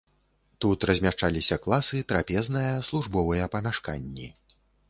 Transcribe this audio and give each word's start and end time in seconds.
Тут 0.63 0.85
размяшчаліся 0.89 1.59
класы, 1.67 2.01
трапезная, 2.13 2.73
службовыя 2.91 3.51
памяшканні. 3.59 4.27